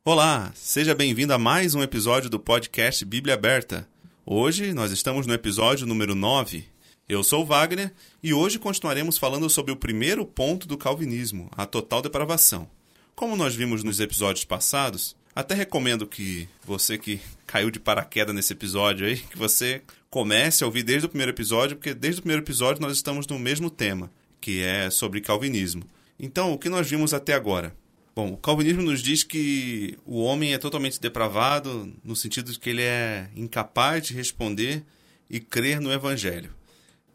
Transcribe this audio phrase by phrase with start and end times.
[0.05, 3.87] Olá, seja bem-vindo a mais um episódio do podcast Bíblia Aberta.
[4.23, 6.65] Hoje nós estamos no episódio número 9
[7.09, 7.91] eu sou Wagner
[8.21, 12.69] e hoje continuaremos falando sobre o primeiro ponto do calvinismo, a total depravação.
[13.15, 18.53] Como nós vimos nos episódios passados, até recomendo que você que caiu de paraquedas nesse
[18.53, 22.43] episódio aí, que você comece a ouvir desde o primeiro episódio, porque desde o primeiro
[22.43, 25.81] episódio nós estamos no mesmo tema, que é sobre calvinismo.
[26.19, 27.75] Então, o que nós vimos até agora?
[28.15, 32.69] Bom, o calvinismo nos diz que o homem é totalmente depravado, no sentido de que
[32.69, 34.83] ele é incapaz de responder
[35.27, 36.58] e crer no evangelho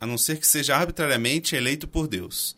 [0.01, 2.57] a não ser que seja arbitrariamente eleito por Deus.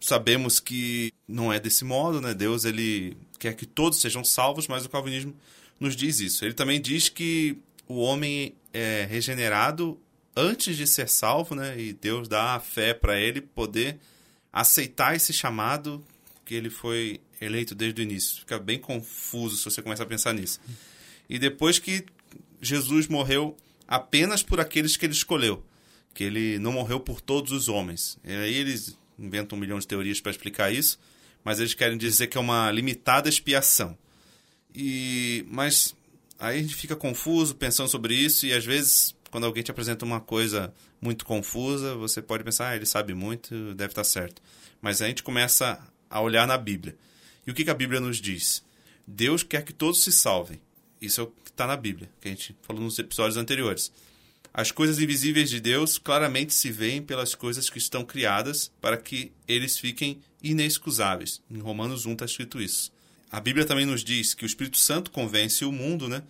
[0.00, 2.32] Sabemos que não é desse modo, né?
[2.32, 5.34] Deus ele quer que todos sejam salvos, mas o calvinismo
[5.78, 6.44] nos diz isso.
[6.44, 9.98] Ele também diz que o homem é regenerado
[10.36, 11.78] antes de ser salvo, né?
[11.78, 13.98] E Deus dá a fé para ele poder
[14.52, 16.04] aceitar esse chamado
[16.44, 18.40] que ele foi eleito desde o início.
[18.40, 20.60] Fica bem confuso se você começa a pensar nisso.
[21.28, 22.04] E depois que
[22.60, 25.62] Jesus morreu apenas por aqueles que ele escolheu
[26.18, 28.18] que ele não morreu por todos os homens.
[28.24, 30.98] E aí eles inventam um milhão de teorias para explicar isso,
[31.44, 33.96] mas eles querem dizer que é uma limitada expiação.
[34.74, 35.94] E mas
[36.36, 40.04] aí a gente fica confuso pensando sobre isso e às vezes quando alguém te apresenta
[40.04, 44.42] uma coisa muito confusa, você pode pensar, ah, ele sabe muito, deve estar certo.
[44.82, 45.80] Mas a gente começa
[46.10, 46.96] a olhar na Bíblia.
[47.46, 48.64] E o que, que a Bíblia nos diz?
[49.06, 50.60] Deus quer que todos se salvem.
[51.00, 53.92] Isso é o que está na Bíblia, que a gente falou nos episódios anteriores.
[54.52, 59.32] As coisas invisíveis de Deus claramente se veem pelas coisas que estão criadas para que
[59.46, 61.40] eles fiquem inexcusáveis.
[61.50, 62.90] Em Romanos 1 está escrito isso.
[63.30, 66.22] A Bíblia também nos diz que o Espírito Santo convence o mundo né,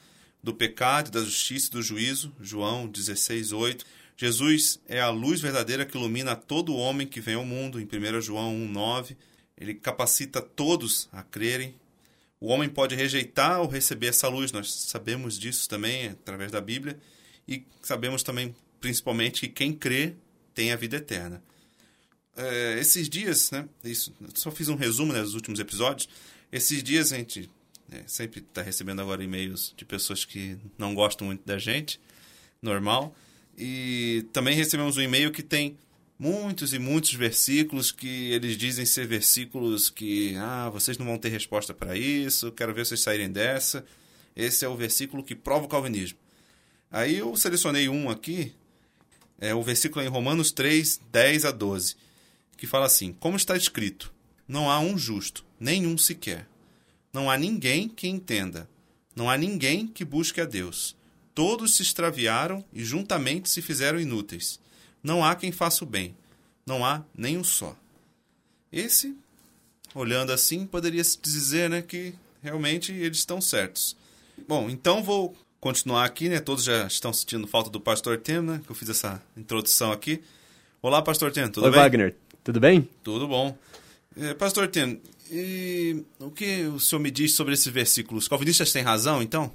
[0.43, 2.35] do pecado, da justiça e do juízo.
[2.41, 3.87] João 16, 8.
[4.17, 7.81] Jesus é a luz verdadeira que ilumina todo homem que vem ao mundo.
[7.81, 9.17] Em 1 João 1, 9.
[9.57, 11.75] Ele capacita todos a crerem.
[12.41, 14.51] O homem pode rejeitar ou receber essa luz.
[14.51, 16.99] Nós sabemos disso também através da Bíblia
[17.49, 20.15] e sabemos também, principalmente, que quem crê
[20.55, 21.43] tem a vida eterna.
[22.37, 23.67] É, esses dias, né?
[23.83, 26.09] Isso, só fiz um resumo né, dos últimos episódios.
[26.53, 27.51] Esses dias a gente
[27.91, 31.99] é, sempre está recebendo agora e-mails de pessoas que não gostam muito da gente,
[32.61, 33.17] normal.
[33.57, 35.77] E também recebemos um e-mail que tem
[36.19, 41.29] muitos e muitos versículos que eles dizem ser versículos que, ah, vocês não vão ter
[41.29, 43.85] resposta para isso, quero ver vocês saírem dessa.
[44.37, 46.19] Esse é o versículo que prova o calvinismo.
[46.91, 48.55] Aí eu selecionei um aqui,
[49.39, 51.97] é o versículo em Romanos 3, 10 a 12,
[52.57, 54.13] que fala assim: Como está escrito,
[54.47, 56.49] não há um justo, nenhum sequer.
[57.13, 58.69] Não há ninguém que entenda.
[59.15, 60.97] Não há ninguém que busque a Deus.
[61.35, 64.59] Todos se extraviaram e juntamente se fizeram inúteis.
[65.03, 66.17] Não há quem faça o bem.
[66.67, 67.77] Não há nem um só.
[68.73, 69.17] Esse,
[69.95, 73.97] olhando assim, poderia se dizer né, que realmente eles estão certos.
[74.47, 76.41] Bom, então vou continuar aqui, né?
[76.41, 78.61] Todos já estão sentindo falta do Pastor Tem, né?
[78.65, 80.23] Que eu fiz essa introdução aqui.
[80.81, 81.79] Olá, Pastor Tem, tudo Oi, bem?
[81.79, 82.89] Oi, Wagner, tudo bem?
[83.03, 83.57] Tudo bom.
[84.17, 85.01] É, Pastor Tem,
[86.21, 88.25] o que o senhor me diz sobre esses versículos?
[88.25, 89.53] Os calvinistas têm razão, então?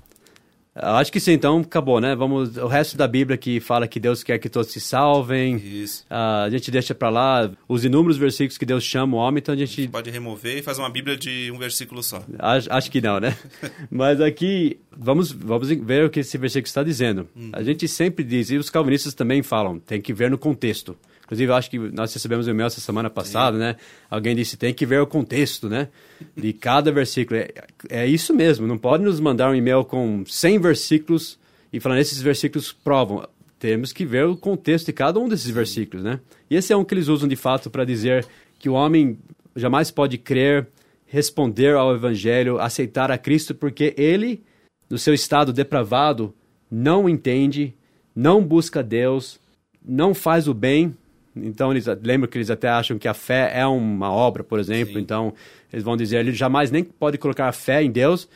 [0.75, 2.15] Acho que sim, então acabou, né?
[2.15, 5.57] Vamos, o resto da Bíblia que fala que Deus quer que todos se salvem.
[5.57, 6.03] Isso.
[6.09, 9.53] Uh, a gente deixa para lá os inúmeros versículos que Deus chama o homem, então
[9.53, 9.81] a gente...
[9.81, 12.23] a gente pode remover e fazer uma Bíblia de um versículo só.
[12.39, 13.37] Acho, acho que não, né?
[13.89, 17.29] Mas aqui, vamos, vamos ver o que esse versículo está dizendo.
[17.35, 17.51] Hum.
[17.53, 20.97] A gente sempre diz, e os calvinistas também falam, tem que ver no contexto.
[21.23, 23.63] Inclusive, acho que nós recebemos um e-mail essa semana passada, Sim.
[23.63, 23.75] né?
[24.09, 25.87] Alguém disse, tem que ver o contexto, né?
[26.35, 27.39] De cada versículo.
[27.39, 27.53] É,
[27.89, 31.39] é isso mesmo, não pode nos mandar um e-mail com 100 versículos
[31.71, 33.27] e falando, esses versículos provam.
[33.57, 36.19] Temos que ver o contexto de cada um desses versículos, né?
[36.49, 38.27] E esse é um que eles usam de fato para dizer
[38.59, 39.17] que o homem
[39.55, 40.67] jamais pode crer,
[41.07, 44.43] responder ao evangelho, aceitar a Cristo, porque ele,
[44.89, 46.33] no seu estado depravado,
[46.69, 47.73] não entende,
[48.15, 49.39] não busca Deus,
[49.83, 50.95] não faz o bem,
[51.35, 54.93] então, eles lembram que eles até acham que a fé é uma obra, por exemplo.
[54.93, 54.99] Sim.
[54.99, 55.33] Então,
[55.71, 58.27] eles vão dizer, ele jamais nem pode colocar a fé em Deus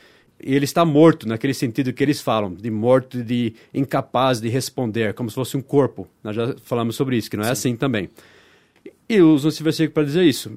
[0.43, 5.13] e ele está morto, naquele sentido que eles falam, de morto, de incapaz de responder,
[5.13, 6.07] como se fosse um corpo.
[6.23, 7.51] Nós já falamos sobre isso, que não é Sim.
[7.51, 8.09] assim também.
[9.07, 10.51] E usam esse versículo para dizer isso.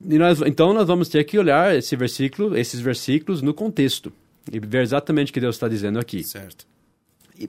[0.00, 4.12] Nós, então, nós vamos ter que olhar esse versículo, esses versículos no contexto
[4.52, 6.22] e ver exatamente o que Deus está dizendo aqui.
[6.22, 6.66] Certo.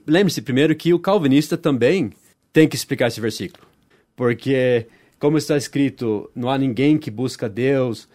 [0.06, 2.10] Lembre-se primeiro que o calvinista também
[2.52, 3.68] tem que explicar esse versículo
[4.18, 4.88] porque,
[5.20, 8.08] como está escrito, não há ninguém que busca Deus,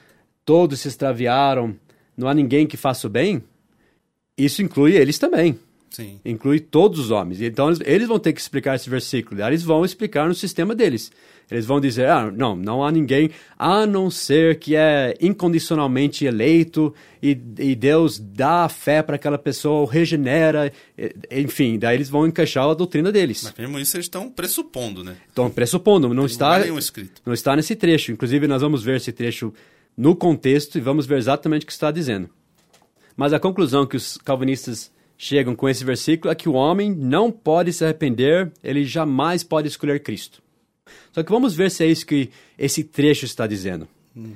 [0.43, 1.77] todos se extraviaram,
[2.17, 3.41] não há ninguém que faça o bem,
[4.37, 5.57] isso inclui eles também.
[5.93, 6.19] Sim.
[6.25, 7.39] Inclui todos os homens.
[7.39, 9.39] Então eles, eles vão ter que explicar esse versículo.
[9.43, 11.11] Eles vão explicar no sistema deles.
[11.51, 13.29] Eles vão dizer: ah, não, não há ninguém
[13.59, 16.91] a não ser que é incondicionalmente eleito
[17.21, 20.73] e, e Deus dá a fé para aquela pessoa, regenera,
[21.29, 21.77] enfim.
[21.77, 23.43] Daí eles vão encaixar a doutrina deles.
[23.43, 25.15] Mas mesmo isso eles estão pressupondo, né?
[25.29, 27.21] Estão pressupondo, não, está, não, escrito.
[27.23, 28.11] não está nesse trecho.
[28.11, 29.53] Inclusive, nós vamos ver esse trecho
[29.95, 32.31] no contexto e vamos ver exatamente o que está dizendo.
[33.15, 37.31] Mas a conclusão que os calvinistas chegam com esse versículo é que o homem não
[37.31, 40.41] pode se arrepender, ele jamais pode escolher Cristo.
[41.11, 43.87] Só que vamos ver se é isso que esse trecho está dizendo.
[44.15, 44.35] Uhum.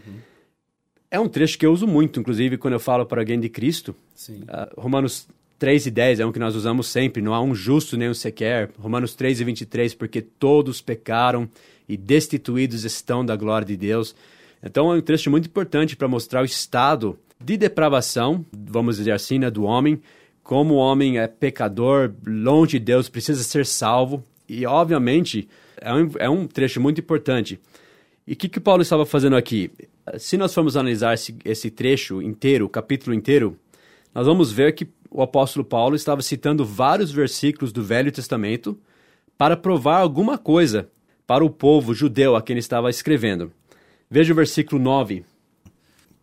[1.10, 3.96] É um trecho que eu uso muito, inclusive, quando eu falo para alguém de Cristo.
[4.30, 4.46] Uh,
[4.80, 5.28] Romanos
[5.58, 7.22] 3 e 10 é um que nós usamos sempre.
[7.22, 8.72] Não há um justo nem um sequer.
[8.78, 11.50] Romanos 3 e 23, porque todos pecaram
[11.88, 14.16] e destituídos estão da glória de Deus.
[14.62, 19.40] Então é um trecho muito importante para mostrar o estado de depravação, vamos dizer assim,
[19.40, 20.02] né, do homem,
[20.48, 24.24] como o homem é pecador, longe de Deus, precisa ser salvo.
[24.48, 25.46] E, obviamente,
[25.76, 27.60] é um, é um trecho muito importante.
[28.26, 29.70] E o que, que Paulo estava fazendo aqui?
[30.18, 33.60] Se nós formos analisar esse, esse trecho inteiro, o capítulo inteiro,
[34.16, 38.80] nós vamos ver que o apóstolo Paulo estava citando vários versículos do Velho Testamento
[39.38, 40.88] para provar alguma coisa
[41.28, 43.52] para o povo judeu a quem ele estava escrevendo.
[44.10, 45.26] Veja o versículo 9.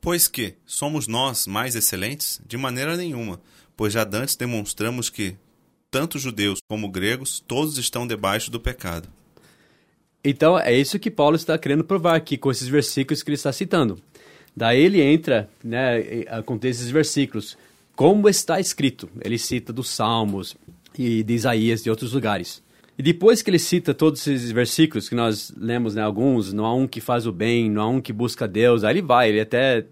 [0.00, 2.40] Pois que somos nós mais excelentes?
[2.46, 3.38] De maneira nenhuma,
[3.76, 5.36] pois já dantes demonstramos que,
[5.90, 9.08] tanto judeus como gregos, todos estão debaixo do pecado.
[10.24, 13.52] Então, é isso que Paulo está querendo provar aqui com esses versículos que ele está
[13.52, 14.00] citando.
[14.56, 17.58] Daí ele entra né, com esses versículos.
[17.94, 19.08] Como está escrito?
[19.20, 20.56] Ele cita dos Salmos
[20.98, 22.62] e de Isaías de outros lugares.
[22.96, 26.74] E depois que ele cita todos esses versículos, que nós lemos né, alguns, não há
[26.74, 29.40] um que faz o bem, não há um que busca Deus, aí ele vai, ele
[29.40, 29.84] até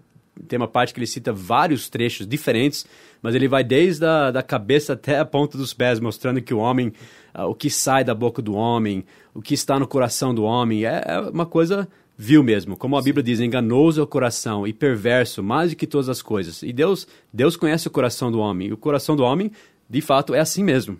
[0.47, 2.85] tem uma parte que ele cita vários trechos diferentes,
[3.21, 6.57] mas ele vai desde a da cabeça até a ponta dos pés, mostrando que o
[6.57, 6.93] homem,
[7.35, 10.85] uh, o que sai da boca do homem, o que está no coração do homem,
[10.85, 11.87] é, é uma coisa
[12.17, 12.77] vil mesmo.
[12.77, 16.21] Como a Bíblia diz, enganoso é o coração e perverso mais do que todas as
[16.21, 16.61] coisas.
[16.63, 18.69] E Deus, Deus conhece o coração do homem.
[18.69, 19.51] E o coração do homem,
[19.89, 20.99] de fato, é assim mesmo.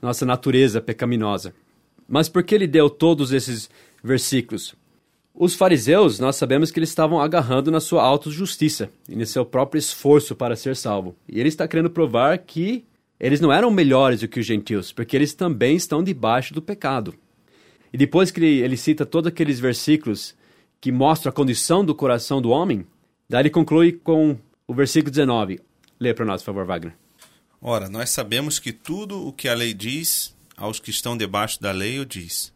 [0.00, 1.54] Nossa natureza pecaminosa.
[2.08, 3.70] Mas por que ele deu todos esses
[4.02, 4.74] versículos?
[5.34, 9.78] Os fariseus, nós sabemos que eles estavam agarrando na sua autojustiça e no seu próprio
[9.78, 11.16] esforço para ser salvo.
[11.26, 12.84] E ele está querendo provar que
[13.18, 17.14] eles não eram melhores do que os gentios, porque eles também estão debaixo do pecado.
[17.90, 20.34] E depois que ele, ele cita todos aqueles versículos
[20.80, 22.86] que mostram a condição do coração do homem,
[23.28, 24.36] daí ele conclui com
[24.66, 25.60] o versículo 19.
[25.98, 26.94] Lê para nós, por favor, Wagner.
[27.60, 31.70] Ora, nós sabemos que tudo o que a lei diz aos que estão debaixo da
[31.70, 32.52] lei o diz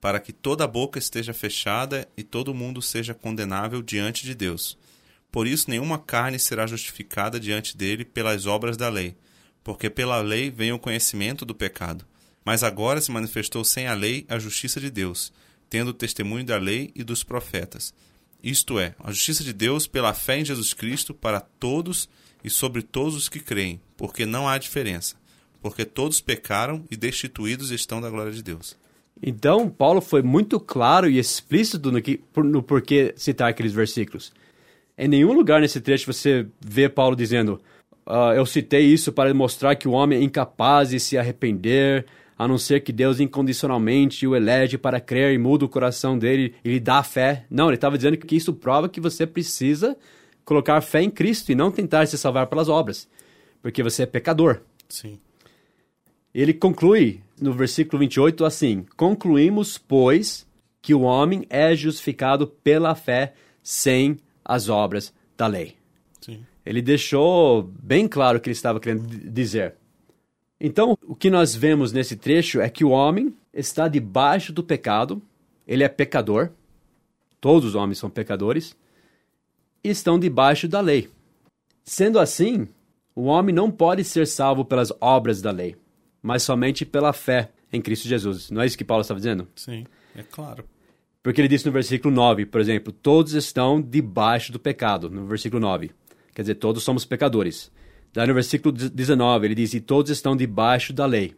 [0.00, 4.78] para que toda boca esteja fechada e todo mundo seja condenável diante de Deus.
[5.30, 9.16] Por isso, nenhuma carne será justificada diante dele pelas obras da lei,
[9.62, 12.06] porque pela lei vem o conhecimento do pecado.
[12.44, 15.32] Mas agora se manifestou sem a lei a justiça de Deus,
[15.68, 17.92] tendo o testemunho da lei e dos profetas.
[18.42, 22.08] Isto é, a justiça de Deus pela fé em Jesus Cristo para todos
[22.42, 25.16] e sobre todos os que creem, porque não há diferença,
[25.60, 28.76] porque todos pecaram e destituídos estão da glória de Deus.
[29.22, 34.32] Então, Paulo foi muito claro e explícito no, que, no porquê citar aqueles versículos.
[34.96, 37.60] Em nenhum lugar nesse trecho você vê Paulo dizendo:
[38.06, 42.06] uh, Eu citei isso para mostrar que o homem é incapaz de se arrepender,
[42.38, 46.54] a não ser que Deus incondicionalmente o elege para crer e muda o coração dele
[46.64, 47.44] e lhe dá fé.
[47.50, 49.96] Não, ele estava dizendo que isso prova que você precisa
[50.44, 53.08] colocar fé em Cristo e não tentar se salvar pelas obras,
[53.60, 54.60] porque você é pecador.
[54.88, 55.18] Sim.
[56.40, 60.46] Ele conclui no versículo 28 assim: Concluímos, pois,
[60.80, 65.74] que o homem é justificado pela fé sem as obras da lei.
[66.20, 66.46] Sim.
[66.64, 69.74] Ele deixou bem claro o que ele estava querendo dizer.
[70.60, 75.20] Então, o que nós vemos nesse trecho é que o homem está debaixo do pecado,
[75.66, 76.50] ele é pecador,
[77.40, 78.76] todos os homens são pecadores,
[79.82, 81.10] e estão debaixo da lei.
[81.82, 82.68] Sendo assim,
[83.12, 85.74] o homem não pode ser salvo pelas obras da lei
[86.28, 88.50] mas somente pela fé em Cristo Jesus.
[88.50, 89.48] Não é isso que Paulo estava dizendo?
[89.56, 90.62] Sim, é claro.
[91.22, 95.58] Porque ele disse no versículo 9, por exemplo, todos estão debaixo do pecado, no versículo
[95.58, 95.90] 9.
[96.34, 97.72] Quer dizer, todos somos pecadores.
[98.12, 101.34] Daí no versículo 19, ele diz, e todos estão debaixo da lei.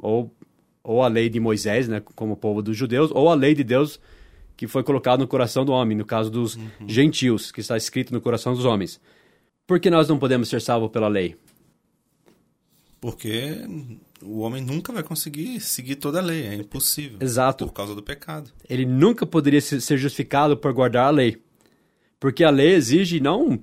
[0.00, 0.34] Ou,
[0.82, 3.62] ou a lei de Moisés, né, como o povo dos judeus, ou a lei de
[3.62, 4.00] Deus
[4.56, 6.68] que foi colocada no coração do homem, no caso dos uhum.
[6.88, 9.00] gentios, que está escrito no coração dos homens.
[9.68, 11.36] Por que nós não podemos ser salvos pela lei?
[13.00, 13.56] Porque
[14.22, 17.18] o homem nunca vai conseguir seguir toda a lei, é impossível.
[17.20, 17.66] Exato.
[17.66, 18.50] Por causa do pecado.
[18.68, 21.42] Ele nunca poderia ser justificado por guardar a lei.
[22.18, 23.60] Porque a lei exige não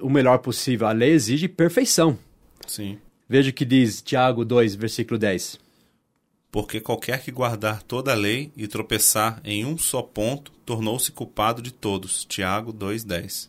[0.00, 2.18] o melhor possível, a lei exige perfeição.
[2.66, 2.98] Sim.
[3.28, 5.58] Veja o que diz Tiago 2, versículo 10.
[6.50, 11.62] Porque qualquer que guardar toda a lei e tropeçar em um só ponto, tornou-se culpado
[11.62, 12.24] de todos.
[12.24, 13.48] Tiago 2,10.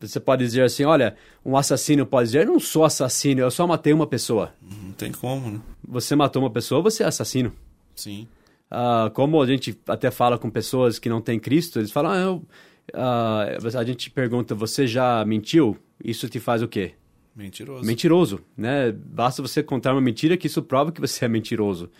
[0.00, 1.14] Você pode dizer assim, olha,
[1.44, 4.54] um assassino pode dizer, eu não sou assassino, eu só matei uma pessoa.
[4.62, 5.60] Não tem como, né?
[5.86, 7.52] Você matou uma pessoa, você é assassino.
[7.94, 8.26] Sim.
[8.70, 12.18] Uh, como a gente até fala com pessoas que não têm Cristo, eles falam, ah,
[12.18, 12.46] eu,
[12.94, 15.76] uh, a gente pergunta, você já mentiu?
[16.02, 16.94] Isso te faz o quê?
[17.36, 17.84] Mentiroso.
[17.84, 18.92] Mentiroso, né?
[18.92, 21.90] Basta você contar uma mentira que isso prova que você é mentiroso.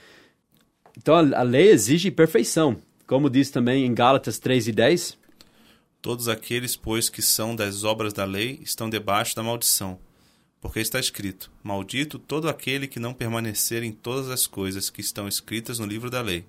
[0.97, 2.79] Então a, a lei exige perfeição.
[3.07, 5.19] Como diz também em Gálatas 3 e 10,
[6.03, 9.99] Todos aqueles, pois, que são das obras da lei, estão debaixo da maldição.
[10.61, 15.27] Porque está escrito: Maldito todo aquele que não permanecer em todas as coisas que estão
[15.27, 16.45] escritas no livro da lei,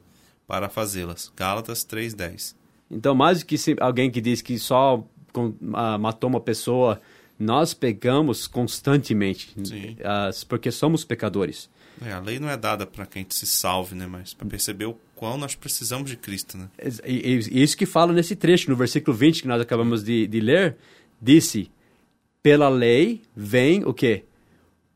[0.47, 1.31] para fazê-las.
[1.35, 2.55] Gálatas 3:10.
[2.89, 7.01] Então, mais do que alguém que diz que só uh, matou uma pessoa,
[7.39, 11.69] nós pegamos constantemente, uh, porque somos pecadores.
[12.03, 14.07] É, a lei não é dada para quem se salve, né?
[14.07, 16.67] Mas para perceber o quão nós precisamos de Cristo, né?
[17.05, 20.39] E, e, isso que fala nesse trecho, no versículo 20 que nós acabamos de, de
[20.39, 20.77] ler,
[21.21, 21.69] disse,
[22.41, 24.25] pela lei vem o quê?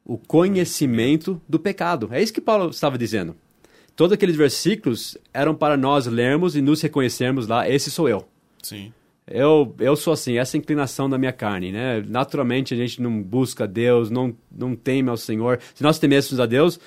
[0.03, 2.09] O conhecimento do pecado.
[2.11, 3.35] É isso que Paulo estava dizendo.
[3.95, 8.27] Todos aqueles versículos eram para nós lermos e nos reconhecermos lá, esse sou eu.
[8.61, 8.91] Sim.
[9.27, 12.03] Eu, eu sou assim, essa inclinação da minha carne, né?
[12.07, 15.59] Naturalmente a gente não busca Deus, não, não teme ao Senhor.
[15.73, 16.79] Se nós temêssemos a Deus,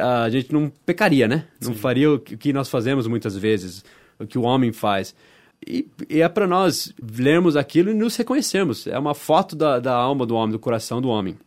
[0.00, 1.46] a gente não pecaria, né?
[1.60, 3.84] Não faria o que nós fazemos muitas vezes,
[4.18, 5.14] o que o homem faz.
[5.66, 8.86] E, e é para nós lermos aquilo e nos reconhecermos.
[8.86, 11.38] É uma foto da, da alma do homem, do coração do homem.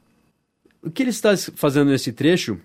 [0.82, 2.60] O que ele está fazendo nesse trecho,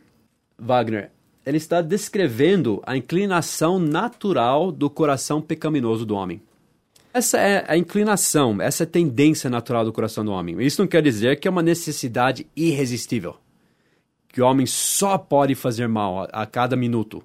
[0.59, 1.11] Wagner?
[1.45, 6.40] Ele está descrevendo a inclinação natural do coração pecaminoso do homem.
[7.12, 10.61] Essa é a inclinação, essa é a tendência natural do coração do homem.
[10.64, 13.37] Isso não quer dizer que é uma necessidade irresistível.
[14.29, 17.23] Que o homem só pode fazer mal a, a cada minuto.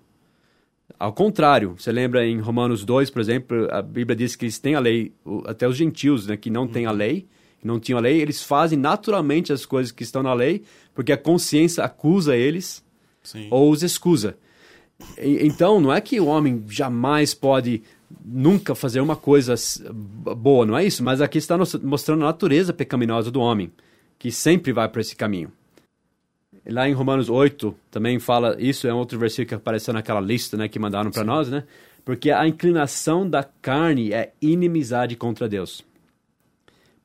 [0.98, 4.76] Ao contrário, você lembra em Romanos 2, por exemplo, a Bíblia diz que eles têm
[4.76, 5.14] a lei,
[5.46, 7.28] até os gentios, né, que não têm a lei,
[7.60, 10.64] que não tinham a lei, eles fazem naturalmente as coisas que estão na lei,
[10.94, 12.84] porque a consciência acusa eles
[13.22, 13.48] Sim.
[13.52, 14.38] ou os excusa.
[15.18, 17.84] E, então, não é que o homem jamais pode
[18.24, 19.56] nunca fazer uma coisa
[19.92, 21.04] boa, não é isso?
[21.04, 23.72] Mas aqui está mostrando a natureza pecaminosa do homem,
[24.18, 25.52] que sempre vai para esse caminho.
[26.68, 30.58] Lá em Romanos 8 também fala isso, é um outro versículo que apareceu naquela lista
[30.58, 31.64] né, que mandaram para nós, né?
[32.04, 35.84] Porque a inclinação da carne é inimizade contra Deus,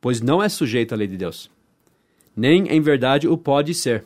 [0.01, 1.51] pois não é sujeito à lei de Deus,
[2.37, 4.05] nem em verdade o pode ser.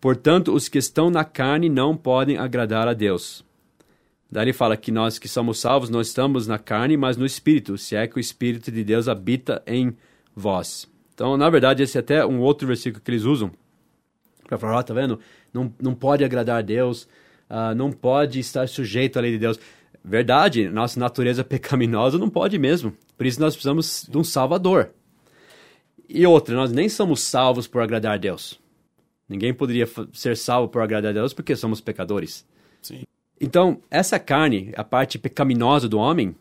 [0.00, 3.44] Portanto, os que estão na carne não podem agradar a Deus.
[4.32, 7.76] Daí ele fala que nós que somos salvos não estamos na carne, mas no Espírito,
[7.76, 9.94] se é que o Espírito de Deus habita em
[10.34, 10.90] vós.
[11.12, 13.52] Então, na verdade, esse é até um outro versículo que eles usam
[14.48, 15.20] para falar, oh, tá vendo?
[15.52, 17.02] Não, não pode agradar a Deus,
[17.50, 19.60] uh, não pode estar sujeito à lei de Deus.
[20.02, 22.96] Verdade, nossa natureza pecaminosa não pode mesmo.
[23.18, 24.92] Por isso nós precisamos de um Salvador.
[26.08, 28.58] E outra, nós nem somos salvos por agradar a Deus.
[29.28, 32.46] Ninguém poderia ser salvo por agradar a Deus porque somos pecadores.
[32.80, 33.02] Sim.
[33.42, 36.32] Então, essa carne, a parte pecaminosa do homem,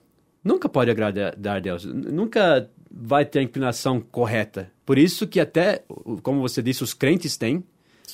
[0.43, 4.71] nunca pode agradar a Deus, nunca vai ter a inclinação correta.
[4.85, 5.83] Por isso que até,
[6.21, 7.63] como você disse, os crentes têm,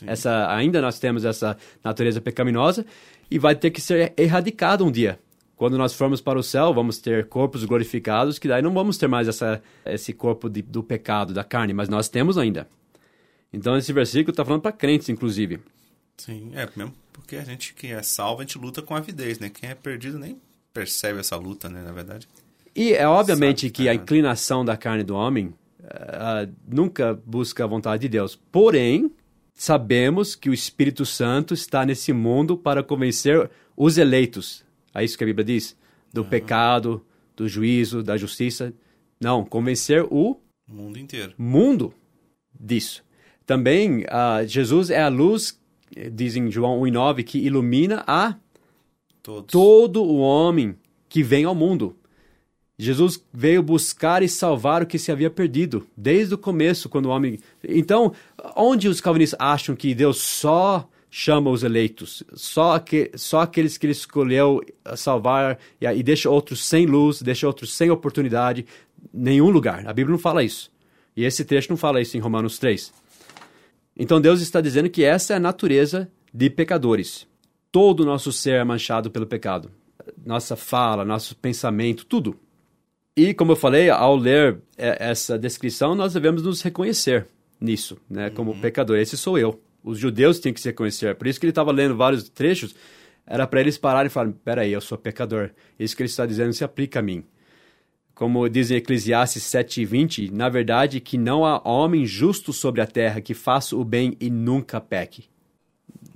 [0.06, 2.86] essa, ainda nós temos essa natureza pecaminosa
[3.30, 5.20] e vai ter que ser erradicado um dia.
[5.58, 9.08] Quando nós formos para o céu, vamos ter corpos glorificados, que daí não vamos ter
[9.08, 12.66] mais essa, esse corpo de, do pecado, da carne, mas nós temos ainda.
[13.52, 15.60] Então esse versículo está falando para crentes, inclusive.
[16.16, 19.50] Sim, é mesmo porque a gente que é salvo, a gente luta com avidez, né?
[19.50, 20.40] Quem é perdido nem
[20.74, 22.28] percebe essa luta, né, na verdade.
[22.76, 27.68] E é obviamente Sabe, que a inclinação da carne do homem uh, nunca busca a
[27.68, 28.40] vontade de Deus.
[28.52, 29.12] Porém,
[29.56, 34.64] sabemos que o Espírito Santo está nesse mundo para convencer os eleitos.
[34.94, 35.76] É isso que a Bíblia diz?
[36.14, 36.30] Do uhum.
[36.30, 37.04] pecado,
[37.36, 38.72] do juízo, da justiça.
[39.20, 41.34] Não, convencer o mundo inteiro.
[41.38, 41.92] Mundo
[42.54, 43.04] disso.
[43.48, 45.60] Também, uh, Jesus é a luz
[46.12, 48.36] diz em João 1,9 que ilumina a
[49.22, 49.52] Todos.
[49.52, 50.76] todo o homem
[51.10, 51.96] que vem ao mundo.
[52.80, 57.10] Jesus veio buscar e salvar o que se havia perdido, desde o começo, quando o
[57.10, 57.40] homem.
[57.64, 58.14] Então,
[58.56, 63.88] onde os calvinistas acham que Deus só chama os eleitos, só, que, só aqueles que
[63.88, 64.62] ele escolheu
[64.96, 68.66] salvar e, e deixa outros sem luz, deixa outros sem oportunidade,
[69.12, 69.88] nenhum lugar.
[69.88, 70.72] A Bíblia não fala isso.
[71.16, 72.94] E esse trecho não fala isso em Romanos 3.
[73.98, 77.28] Então Deus está dizendo que essa é a natureza de pecadores.
[77.72, 79.72] Todo o nosso ser é manchado pelo pecado.
[80.26, 82.38] Nossa fala, nosso pensamento, tudo.
[83.16, 87.26] E, como eu falei, ao ler essa descrição, nós devemos nos reconhecer
[87.60, 88.62] nisso, né, como uhum.
[88.62, 88.98] pecador.
[88.98, 89.60] Esse sou eu.
[89.84, 91.16] Os judeus têm que se reconhecer.
[91.16, 92.76] Por isso que ele estava lendo vários trechos,
[93.26, 95.50] era para eles pararem e falarem: peraí, eu sou pecador.
[95.80, 97.24] Isso que ele está dizendo se aplica a mim.
[98.18, 103.22] Como diz em Eclesiastes 7,20, na verdade, que não há homem justo sobre a terra
[103.22, 105.26] que faça o bem e nunca peque.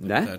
[0.02, 0.38] É né?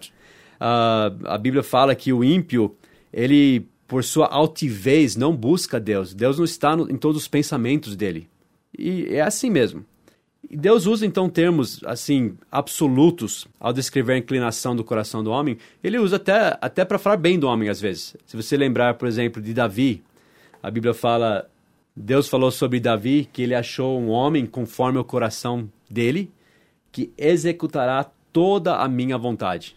[0.59, 2.75] Uh, a Bíblia fala que o ímpio,
[3.13, 6.13] ele por sua altivez, não busca Deus.
[6.13, 8.27] Deus não está no, em todos os pensamentos dele.
[8.77, 9.85] E é assim mesmo.
[10.51, 15.57] Deus usa então termos assim absolutos ao descrever a inclinação do coração do homem.
[15.81, 18.17] Ele usa até até para falar bem do homem às vezes.
[18.25, 20.03] Se você lembrar, por exemplo, de Davi,
[20.61, 21.49] a Bíblia fala
[21.95, 26.31] Deus falou sobre Davi que ele achou um homem conforme o coração dele,
[26.91, 29.75] que executará toda a minha vontade.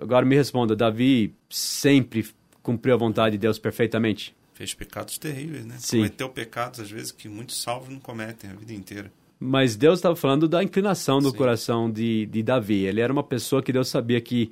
[0.00, 2.26] Agora me responda, Davi sempre
[2.62, 4.34] cumpriu a vontade de Deus perfeitamente?
[4.52, 5.76] Fez pecados terríveis, né?
[5.78, 5.98] Sim.
[5.98, 9.12] Cometeu pecados, às vezes, que muitos salvos não cometem a vida inteira.
[9.38, 11.36] Mas Deus estava falando da inclinação do Sim.
[11.36, 12.86] coração de, de Davi.
[12.86, 14.50] Ele era uma pessoa que Deus sabia que...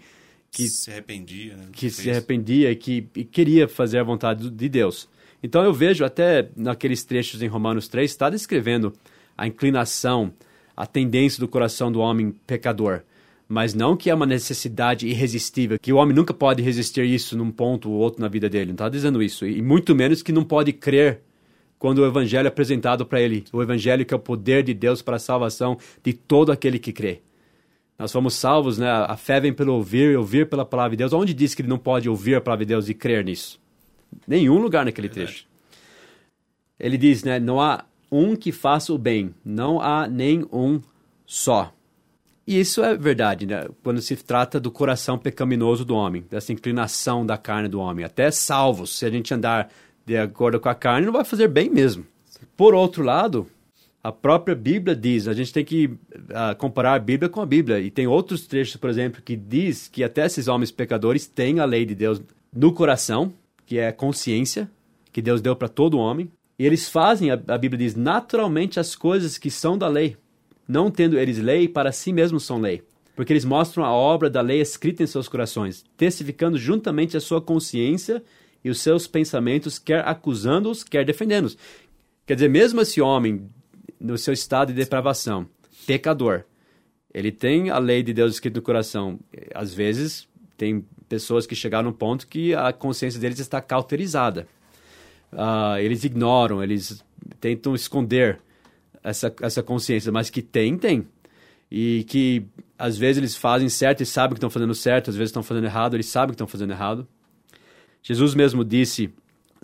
[0.50, 1.68] que se arrependia, né?
[1.72, 5.08] Que se arrependia e que e queria fazer a vontade de Deus.
[5.44, 8.94] Então eu vejo até naqueles trechos em Romanos 3, está descrevendo
[9.36, 10.32] a inclinação,
[10.74, 13.02] a tendência do coração do homem pecador
[13.48, 17.50] mas não que é uma necessidade irresistível, que o homem nunca pode resistir isso num
[17.50, 18.66] ponto ou outro na vida dele.
[18.66, 19.46] Não está dizendo isso.
[19.46, 21.20] E muito menos que não pode crer
[21.78, 23.44] quando o evangelho é apresentado para ele.
[23.52, 26.92] O evangelho que é o poder de Deus para a salvação de todo aquele que
[26.92, 27.20] crê.
[27.98, 28.90] Nós fomos salvos, né?
[28.90, 31.12] A fé vem pelo ouvir, ouvir pela palavra de Deus.
[31.12, 33.60] Onde diz que ele não pode ouvir a palavra de Deus e crer nisso?
[34.26, 35.26] Nenhum lugar naquele Verdade.
[35.26, 35.46] trecho.
[36.78, 37.38] Ele diz, né?
[37.38, 40.80] Não há um que faça o bem, não há nem um
[41.26, 41.72] só.
[42.46, 43.66] E isso é verdade, né?
[43.82, 48.04] Quando se trata do coração pecaminoso do homem, dessa inclinação da carne do homem.
[48.04, 49.70] Até salvos, se a gente andar
[50.04, 52.04] de acordo com a carne, não vai fazer bem mesmo.
[52.54, 53.48] Por outro lado,
[54.02, 57.80] a própria Bíblia diz, a gente tem que uh, comparar a Bíblia com a Bíblia.
[57.80, 61.64] E tem outros trechos, por exemplo, que diz que até esses homens pecadores têm a
[61.64, 62.20] lei de Deus
[62.54, 63.32] no coração,
[63.66, 64.70] que é consciência
[65.12, 66.30] que Deus deu para todo homem.
[66.58, 70.16] E eles fazem, a, a Bíblia diz, naturalmente as coisas que são da lei
[70.66, 72.82] não tendo eles lei, para si mesmos são lei.
[73.14, 77.40] Porque eles mostram a obra da lei escrita em seus corações, testificando juntamente a sua
[77.40, 78.22] consciência
[78.64, 81.56] e os seus pensamentos, quer acusando-os, quer defendendo-os.
[82.26, 83.48] Quer dizer, mesmo esse homem,
[84.00, 85.46] no seu estado de depravação,
[85.86, 86.44] pecador,
[87.12, 89.20] ele tem a lei de Deus escrita no coração.
[89.54, 94.46] Às vezes, tem pessoas que chegaram num ponto que a consciência deles está cauterizada.
[95.32, 97.04] Uh, eles ignoram, eles
[97.40, 98.38] tentam esconder
[99.02, 101.06] essa, essa consciência, mas que tem, tem.
[101.70, 102.46] E que
[102.78, 105.64] às vezes eles fazem certo e sabem que estão fazendo certo, às vezes estão fazendo
[105.64, 107.06] errado, eles sabem que estão fazendo errado.
[108.02, 109.12] Jesus mesmo disse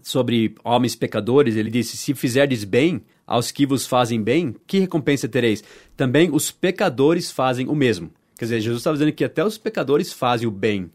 [0.03, 5.29] sobre homens pecadores, ele disse: Se fizerdes bem aos que vos fazem bem, que recompensa
[5.29, 5.62] tereis?
[5.96, 8.11] Também os pecadores fazem o mesmo.
[8.37, 10.90] Quer dizer, Jesus estava dizendo que até os pecadores fazem o bem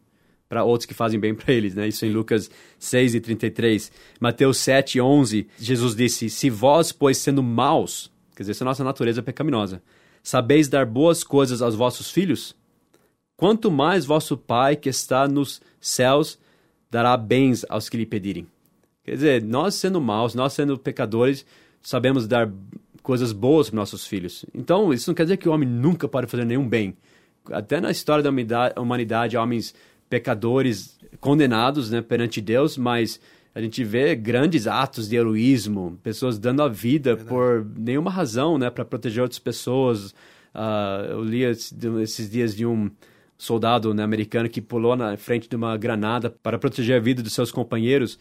[0.56, 1.86] para outros que fazem bem para eles, né?
[1.86, 3.92] Isso em Lucas 6 e 33.
[4.22, 8.84] Mateus 7 11, Jesus disse: Se vós, pois, sendo maus, Quer dizer, se a nossa
[8.84, 9.82] natureza é pecaminosa.
[10.22, 12.56] Sabeis dar boas coisas aos vossos filhos?
[13.38, 16.38] Quanto mais vosso Pai que está nos céus
[16.92, 18.48] dará bens aos que lhe pedirem.
[19.04, 21.46] Quer dizer, nós sendo maus, nós sendo pecadores,
[21.82, 22.52] sabemos dar
[23.04, 24.46] coisas boas para nossos filhos.
[24.54, 26.96] Então, isso não quer dizer que o homem nunca pode fazer nenhum bem.
[27.52, 29.76] Até na história da humanidade, homens
[30.10, 33.20] pecadores condenados né, perante Deus, mas
[33.54, 37.30] a gente vê grandes atos de heroísmo, pessoas dando a vida Verdade.
[37.30, 40.12] por nenhuma razão, né, para proteger outras pessoas.
[40.54, 42.92] Uh, eu li esses dias de um
[43.38, 47.34] soldado né, americano que pulou na frente de uma granada para proteger a vida dos
[47.34, 48.20] seus companheiros.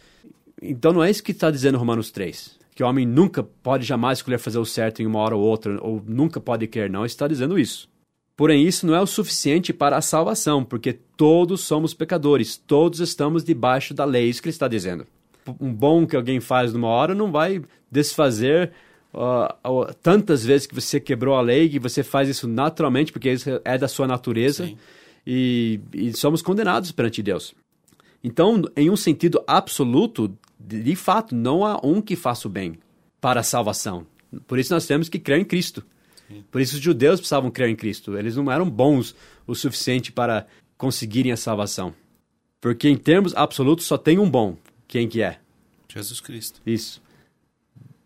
[0.63, 2.59] Então não é isso que está dizendo Romanos 3.
[2.75, 5.79] Que o homem nunca pode jamais escolher fazer o certo em uma hora ou outra,
[5.81, 7.89] ou nunca pode querer, não está dizendo isso.
[8.37, 13.45] Porém, isso não é o suficiente para a salvação, porque todos somos pecadores, todos estamos
[13.45, 15.07] debaixo da lei, isso que ele está dizendo
[15.61, 18.73] um bom que alguém faz numa hora não vai desfazer
[19.13, 23.33] uh, uh, tantas vezes que você quebrou a lei, que você faz isso naturalmente, porque
[23.33, 24.71] isso é da sua natureza,
[25.27, 27.55] e, e, somos condenados perante Deus.
[28.23, 32.79] Então, em um sentido absoluto, de fato, não há um que faça o bem
[33.21, 34.07] para a salvação.
[34.47, 35.85] Por isso nós temos que crer em Cristo.
[36.51, 38.17] Por isso os judeus precisavam crer em Cristo.
[38.17, 39.15] Eles não eram bons
[39.47, 41.95] o suficiente para conseguirem a salvação.
[42.61, 44.57] Porque em termos absolutos só tem um bom,
[44.89, 45.39] quem que é?
[45.89, 46.61] Jesus Cristo.
[46.67, 47.03] Isso.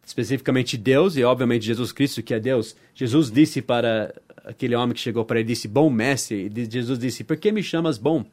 [0.05, 2.75] Especificamente Deus e obviamente Jesus Cristo, que é Deus.
[2.95, 4.15] Jesus disse para
[4.45, 6.51] aquele homem que chegou para ele, disse, bom mestre.
[6.55, 8.25] E Jesus disse, por que me chamas bom?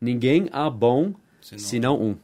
[0.00, 2.16] Ninguém há bom senão, senão um,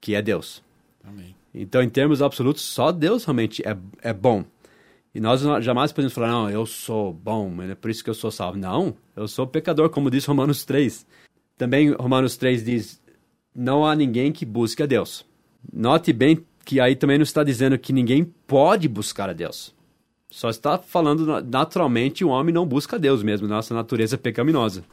[0.00, 0.62] que é Deus.
[1.04, 1.34] Amém.
[1.54, 4.44] Então, em termos absolutos, só Deus realmente é, é bom.
[5.14, 8.30] E nós jamais podemos falar, não, eu sou bom, é por isso que eu sou
[8.30, 8.58] salvo.
[8.58, 11.06] Não, eu sou pecador, como diz Romanos 3.
[11.56, 13.00] Também Romanos 3 diz,
[13.54, 15.24] não há ninguém que busque a Deus.
[15.72, 19.72] Note bem que aí também não está dizendo que ninguém pode buscar a Deus.
[20.30, 24.84] Só está falando naturalmente o homem não busca a Deus mesmo, nossa natureza pecaminosa.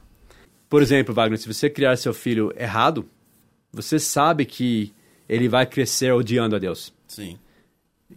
[0.69, 3.09] Por exemplo, Wagner, se você criar seu filho errado,
[3.73, 4.93] você sabe que
[5.27, 6.93] ele vai crescer odiando a Deus.
[7.07, 7.39] Sim.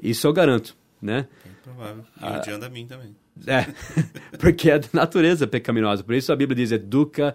[0.02, 1.26] Isso eu garanto, né?
[1.64, 2.04] Provável.
[2.20, 3.16] E ah, odiando a mim também.
[3.46, 3.66] É,
[4.38, 6.04] porque é da natureza pecaminosa.
[6.04, 7.34] Por isso a Bíblia diz, educa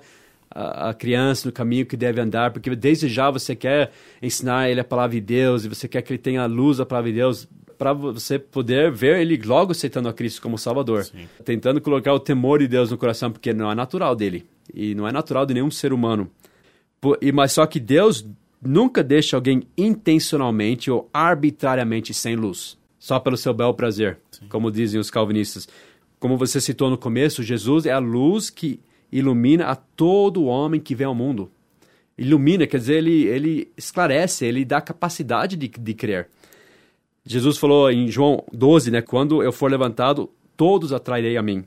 [0.51, 4.79] a, a, criança no caminho que deve andar, porque desde já você quer ensinar ele
[4.79, 7.17] a palavra de Deus, e você quer que ele tenha a luz da palavra de
[7.17, 11.05] Deus, para você poder ver ele logo aceitando a Cristo como Salvador.
[11.05, 11.27] Sim.
[11.43, 14.45] Tentando colocar o temor de Deus no coração, porque não é natural dele.
[14.73, 16.29] E não é natural de nenhum ser humano.
[17.21, 18.27] E, mas só que Deus
[18.61, 22.77] nunca deixa alguém intencionalmente ou arbitrariamente sem luz,
[23.09, 24.45] só pelo seu bel prazer, Sim.
[24.49, 25.67] como dizem os calvinistas.
[26.19, 28.79] Como você citou no começo, Jesus é a luz que
[29.11, 31.49] ilumina a todo homem que vem ao mundo.
[32.15, 36.27] Ilumina, quer dizer, ele, ele esclarece, ele dá capacidade de, de crer.
[37.25, 39.01] Jesus falou em João 12, né?
[39.01, 41.63] Quando eu for levantado, todos atrairei a mim.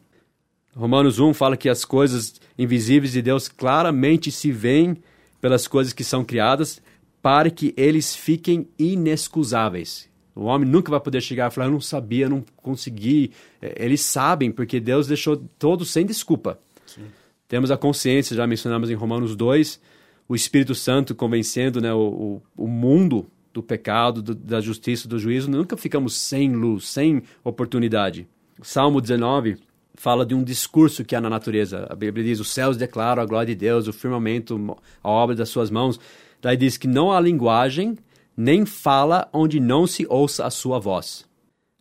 [0.76, 4.96] Romanos 1 fala que as coisas invisíveis de Deus claramente se veem
[5.40, 6.80] pelas coisas que são criadas,
[7.20, 10.11] para que eles fiquem inexcusáveis.
[10.34, 13.32] O homem nunca vai poder chegar e falar, eu não sabia, não consegui.
[13.60, 16.58] É, eles sabem, porque Deus deixou todos sem desculpa.
[16.86, 17.04] Sim.
[17.48, 19.80] Temos a consciência, já mencionamos em Romanos 2,
[20.28, 25.18] o Espírito Santo convencendo né, o, o, o mundo do pecado, do, da justiça, do
[25.18, 28.26] juízo, nunca ficamos sem luz, sem oportunidade.
[28.62, 29.58] Salmo 19
[29.94, 31.86] fala de um discurso que há na natureza.
[31.90, 35.48] A Bíblia diz: os céus declaram a glória de Deus, o firmamento, a obra das
[35.48, 36.00] suas mãos.
[36.40, 37.96] Daí diz que não há linguagem,
[38.36, 41.26] nem fala onde não se ouça a sua voz.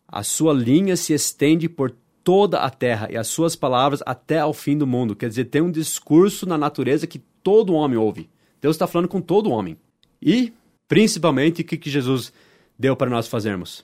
[0.06, 4.52] A sua linha se estende por toda a terra e as suas palavras até ao
[4.52, 5.16] fim do mundo.
[5.16, 8.28] Quer dizer, tem um discurso na natureza que todo homem ouve.
[8.60, 9.76] Deus está falando com todo homem.
[10.20, 10.52] E
[10.92, 12.30] Principalmente o que, que Jesus
[12.78, 13.82] deu para nós fazermos?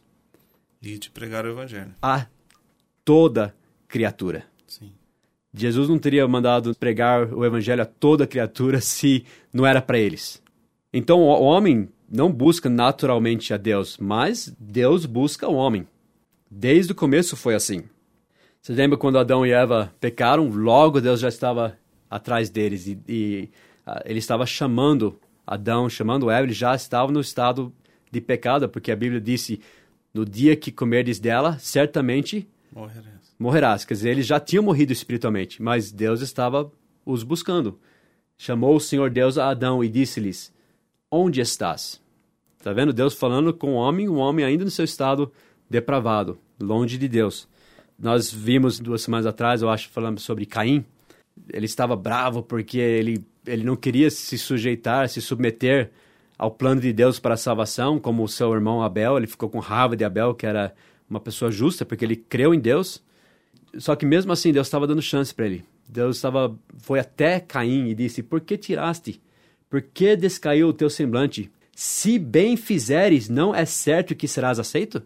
[0.82, 1.94] E de pregar o evangelho.
[2.02, 2.26] A
[3.02, 3.54] toda
[3.88, 4.44] criatura.
[4.66, 4.92] Sim.
[5.54, 10.42] Jesus não teria mandado pregar o evangelho a toda criatura se não era para eles.
[10.92, 15.86] Então o homem não busca naturalmente a Deus, mas Deus busca o homem.
[16.50, 17.84] Desde o começo foi assim.
[18.60, 20.48] Você lembra quando Adão e Eva pecaram?
[20.48, 21.78] Logo Deus já estava
[22.10, 23.50] atrás deles e, e
[23.86, 27.72] uh, ele estava chamando Adão chamando Eva, ele já estava no estado
[28.10, 29.60] de pecado, porque a Bíblia disse:
[30.12, 33.34] no dia que comerdes dela, certamente morrerás.
[33.38, 33.84] morrerás.
[33.84, 36.70] Quer dizer, eles já tinham morrido espiritualmente, mas Deus estava
[37.04, 37.78] os buscando.
[38.36, 40.52] Chamou o Senhor Deus a Adão e disse-lhes:
[41.10, 42.00] Onde estás?
[42.58, 42.92] Está vendo?
[42.92, 45.32] Deus falando com o homem, o homem ainda no seu estado
[45.70, 47.48] depravado, longe de Deus.
[47.98, 50.84] Nós vimos duas semanas atrás, eu acho, falando sobre Caim.
[51.52, 55.90] Ele estava bravo porque ele ele não queria se sujeitar, se submeter
[56.36, 59.16] ao plano de Deus para a salvação, como o seu irmão Abel.
[59.16, 60.74] Ele ficou com raiva de Abel, que era
[61.08, 63.02] uma pessoa justa, porque ele creu em Deus.
[63.78, 65.64] Só que mesmo assim, Deus estava dando chance para ele.
[65.88, 69.20] Deus estava, foi até Caim e disse: Por que tiraste?
[69.68, 71.50] Por que descaiu o teu semblante?
[71.74, 75.02] Se bem fizeres, não é certo que serás aceito?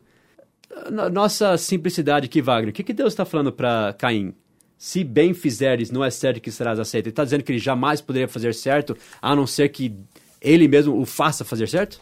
[1.13, 2.71] Nossa simplicidade aqui, Wagner.
[2.71, 4.35] O que, que Deus está falando para Caim?
[4.83, 7.07] se bem fizeres, não é certo que serás aceito.
[7.07, 9.95] Ele está dizendo que ele jamais poderia fazer certo, a não ser que
[10.41, 12.01] ele mesmo o faça fazer certo?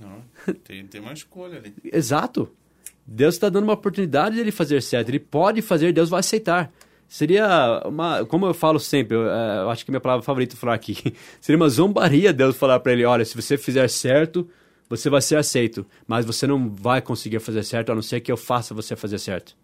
[0.00, 0.22] Não,
[0.62, 1.74] tem, tem uma escolha ali.
[1.92, 2.48] Exato.
[3.04, 5.08] Deus está dando uma oportunidade de ele fazer certo.
[5.08, 6.72] Ele pode fazer, Deus vai aceitar.
[7.08, 10.74] Seria uma, como eu falo sempre, eu, é, eu acho que minha palavra favorita falar
[10.74, 14.46] aqui, seria uma zombaria Deus falar para ele, olha, se você fizer certo,
[14.90, 18.30] você vai ser aceito, mas você não vai conseguir fazer certo a não ser que
[18.30, 19.56] eu faça você fazer certo.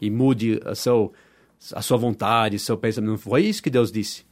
[0.00, 1.12] E mude a seu
[1.74, 3.10] a sua vontade, seu pensamento.
[3.10, 4.24] Não foi isso que Deus disse.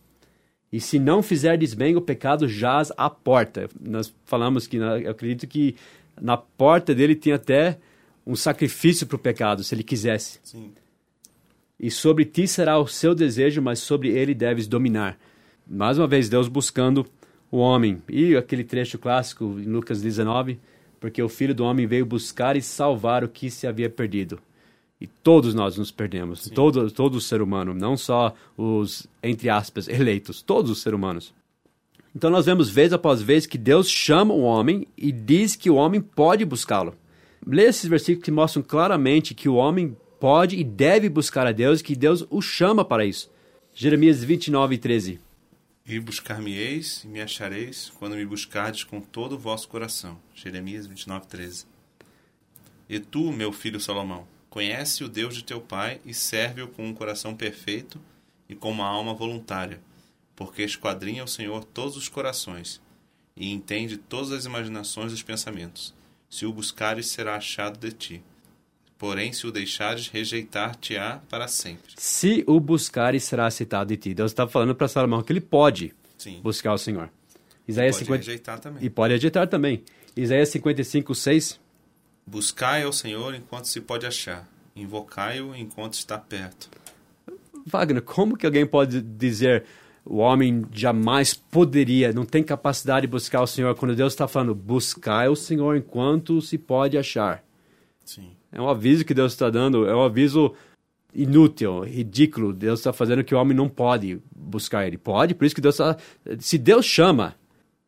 [0.72, 3.68] E se não fizerdes bem, o pecado jaz à porta.
[3.80, 5.76] Nós falamos que, eu acredito que
[6.20, 7.78] na porta dele tem até
[8.26, 10.40] um sacrifício para o pecado, se ele quisesse.
[10.42, 10.72] Sim.
[11.78, 15.18] E sobre ti será o seu desejo, mas sobre ele deves dominar.
[15.66, 17.06] Mais uma vez, Deus buscando
[17.50, 18.02] o homem.
[18.08, 20.58] E aquele trecho clássico em Lucas 19,
[20.98, 24.40] porque o filho do homem veio buscar e salvar o que se havia perdido.
[25.00, 29.86] E todos nós nos perdemos, todo, todo o ser humano, não só os, entre aspas,
[29.86, 31.32] eleitos, todos os seres humanos.
[32.14, 35.76] Então nós vemos vez após vez que Deus chama o homem e diz que o
[35.76, 36.94] homem pode buscá-lo.
[37.46, 41.80] Leia esses versículos que mostram claramente que o homem pode e deve buscar a Deus
[41.80, 43.30] e que Deus o chama para isso.
[43.74, 45.20] Jeremias 29, 13.
[45.86, 50.18] E buscar-me-eis e me achareis quando me buscardes com todo o vosso coração.
[50.34, 51.66] Jeremias 29, 13.
[52.88, 56.94] E tu, meu filho Salomão, conhece o Deus de teu pai e serve-o com um
[56.94, 58.00] coração perfeito
[58.48, 59.80] e com uma alma voluntária,
[60.34, 62.80] porque esquadrinha o Senhor todos os corações
[63.36, 65.94] e entende todas as imaginações dos pensamentos.
[66.28, 68.22] Se o buscares, será achado de ti.
[68.98, 71.92] Porém, se o deixares, rejeitar-te-á para sempre.
[71.96, 74.12] Se o buscares, será aceitado de ti.
[74.12, 76.40] Deus está falando para Salomão que ele pode Sim.
[76.42, 77.08] buscar o Senhor.
[77.66, 78.24] Isaías pode 50...
[78.24, 78.84] rejeitar também.
[78.84, 79.84] E pode rejeitar também.
[80.16, 81.60] Isaías 55, 6.
[82.26, 84.48] Buscai ao Senhor enquanto se pode achar.
[84.74, 86.68] Invocai-o enquanto está perto.
[87.64, 89.64] Wagner, como que alguém pode dizer
[90.04, 94.54] o homem jamais poderia, não tem capacidade de buscar o Senhor quando Deus está falando
[94.54, 97.44] buscar o Senhor enquanto se pode achar?
[98.04, 98.37] Sim.
[98.50, 100.54] É um aviso que Deus está dando, é um aviso
[101.14, 102.52] inútil, ridículo.
[102.52, 104.96] Deus está fazendo que o homem não pode buscar ele.
[104.96, 105.96] Pode, por isso que Deus está.
[106.38, 107.36] Se Deus chama,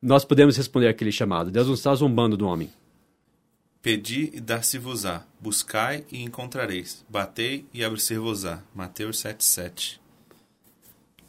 [0.01, 1.51] nós podemos responder aquele chamado.
[1.51, 2.71] Deus não está zombando do homem.
[3.83, 5.25] Pedi e dar-se-vos-á.
[5.41, 7.05] Buscai e encontrareis.
[7.09, 8.63] Batei e abre-se-vos-á.
[8.75, 9.99] Mateus 7,7.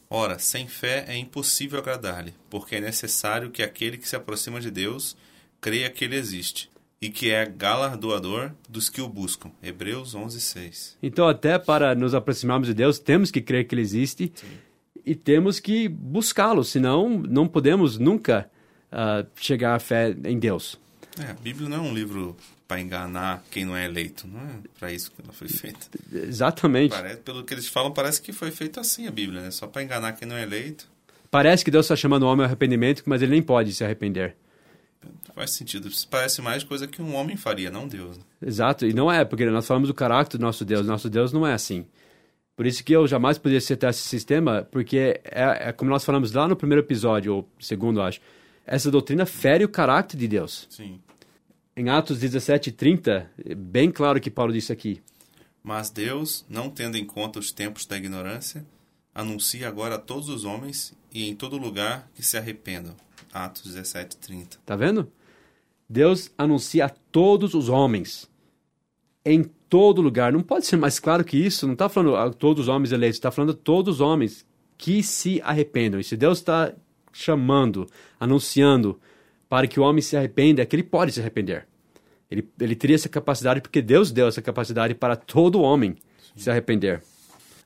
[0.10, 4.70] Ora, sem fé é impossível agradar-lhe, porque é necessário que aquele que se aproxima de
[4.70, 5.16] Deus
[5.62, 6.71] creia que ele existe
[7.02, 9.52] e que é galardoador dos que o buscam.
[9.62, 10.98] Hebreus 11:6.
[11.02, 14.48] Então, até para nos aproximarmos de Deus, temos que crer que ele existe Sim.
[15.04, 18.50] e temos que buscá-lo, senão não podemos nunca
[18.92, 20.80] uh, chegar à fé em Deus.
[21.20, 22.38] É, a Bíblia não é um livro
[22.68, 25.88] para enganar quem não é eleito, não é para isso que ela foi feita.
[26.14, 26.92] Exatamente.
[26.92, 29.52] Parece, pelo que eles falam, parece que foi feito assim a Bíblia, né?
[29.52, 30.88] Só para enganar quem não é eleito.
[31.30, 34.36] Parece que Deus está chamando o homem ao arrependimento, mas ele nem pode se arrepender.
[35.34, 35.88] Faz sentido.
[35.88, 38.18] Isso parece mais coisa que um homem faria, não Deus.
[38.18, 38.24] Né?
[38.46, 40.86] Exato, e não é, porque nós falamos do caráter do nosso Deus.
[40.86, 41.86] Nosso Deus não é assim.
[42.56, 46.32] Por isso que eu jamais poderia aceitar esse sistema, porque é, é, como nós falamos
[46.32, 48.22] lá no primeiro episódio, ou segundo, acho.
[48.66, 50.68] Essa doutrina fere o caráter de Deus.
[50.70, 51.00] Sim.
[51.76, 55.02] Em Atos 17, 30, é bem claro que Paulo disse aqui.
[55.64, 58.66] Mas Deus, não tendo em conta os tempos da ignorância,
[59.14, 62.96] anuncia agora a todos os homens e em todo lugar que se arrependam.
[63.34, 64.58] Atos 17, 30.
[64.66, 65.12] Tá vendo?
[65.90, 68.30] Deus anuncia a todos os homens,
[69.26, 70.32] em todo lugar.
[70.32, 71.66] Não pode ser mais claro que isso.
[71.66, 74.46] Não está falando a todos os homens eleitos, está falando a todos os homens
[74.78, 76.00] que se arrependam.
[76.00, 76.74] E se Deus está
[77.12, 77.88] chamando,
[78.20, 79.00] anunciando
[79.50, 81.68] para que o homem se arrependa, é que ele pode se arrepender.
[82.30, 85.98] Ele, ele teria essa capacidade porque Deus deu essa capacidade para todo homem
[86.36, 86.44] Sim.
[86.44, 87.04] se arrepender.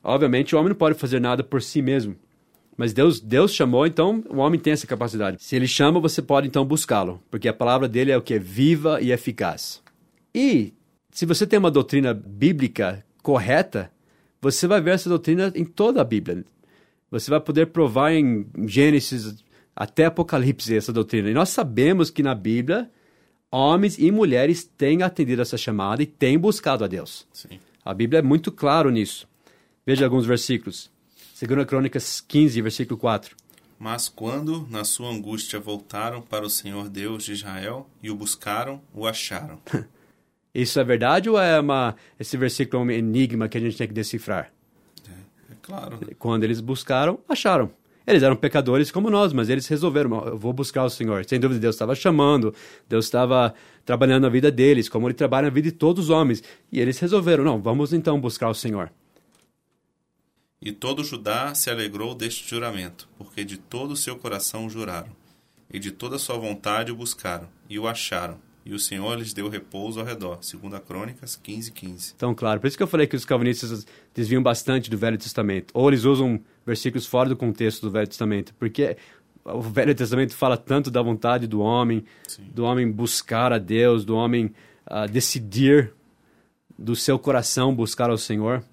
[0.02, 2.16] Obviamente, o homem não pode fazer nada por si mesmo.
[2.76, 5.42] Mas Deus, Deus chamou, então o homem tem essa capacidade.
[5.42, 8.38] Se ele chama, você pode então buscá-lo, porque a palavra dele é o que é
[8.38, 9.82] viva e eficaz.
[10.34, 10.74] E
[11.10, 13.90] se você tem uma doutrina bíblica correta,
[14.40, 16.44] você vai ver essa doutrina em toda a Bíblia.
[17.10, 19.42] Você vai poder provar em Gênesis
[19.74, 21.30] até Apocalipse essa doutrina.
[21.30, 22.90] E nós sabemos que na Bíblia
[23.50, 27.26] homens e mulheres têm atendido essa chamada e têm buscado a Deus.
[27.32, 27.58] Sim.
[27.84, 29.26] A Bíblia é muito claro nisso.
[29.86, 30.90] Veja alguns versículos.
[31.38, 33.36] 2 Crônicas 15, versículo 4.
[33.78, 38.80] Mas quando, na sua angústia, voltaram para o Senhor Deus de Israel e o buscaram,
[38.94, 39.60] o acharam.
[40.54, 43.86] Isso é verdade ou é uma, esse versículo é um enigma que a gente tem
[43.86, 44.50] que decifrar?
[45.06, 45.98] É, é claro.
[46.00, 46.14] Né?
[46.18, 47.70] Quando eles buscaram, acharam.
[48.06, 51.26] Eles eram pecadores como nós, mas eles resolveram, eu vou buscar o Senhor.
[51.26, 52.54] Sem dúvida, Deus estava chamando,
[52.88, 53.52] Deus estava
[53.84, 56.42] trabalhando na vida deles, como Ele trabalha na vida de todos os homens.
[56.72, 58.90] E eles resolveram, não, vamos então buscar o Senhor.
[60.60, 65.10] E todo Judá se alegrou deste juramento, porque de todo o seu coração juraram,
[65.72, 69.34] e de toda a sua vontade o buscaram, e o acharam, e o Senhor lhes
[69.34, 70.38] deu repouso ao redor.
[70.40, 72.12] Segunda Crônicas 15, 15.
[72.16, 75.70] Então, claro, por isso que eu falei que os calvinistas desviam bastante do Velho Testamento,
[75.74, 78.96] ou eles usam versículos fora do contexto do Velho Testamento, porque
[79.44, 82.44] o Velho Testamento fala tanto da vontade do homem, Sim.
[82.52, 84.52] do homem buscar a Deus, do homem
[84.90, 85.92] uh, decidir
[86.78, 88.64] do seu coração buscar ao Senhor.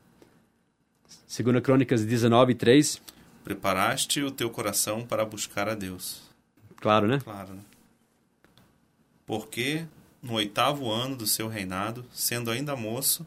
[1.33, 3.01] Segunda Crônicas 19, 3.
[3.43, 6.21] Preparaste o teu coração para buscar a Deus.
[6.75, 7.19] Claro, né?
[7.23, 7.55] Claro.
[7.55, 7.61] Né?
[9.25, 9.83] Porque
[10.21, 13.25] no oitavo ano do seu reinado, sendo ainda moço,